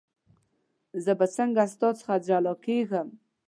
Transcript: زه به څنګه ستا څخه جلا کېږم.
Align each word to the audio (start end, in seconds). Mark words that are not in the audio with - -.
زه 1.03 1.11
به 1.19 1.25
څنګه 1.35 1.63
ستا 1.73 1.89
څخه 1.99 2.13
جلا 2.27 2.53
کېږم. 2.65 3.07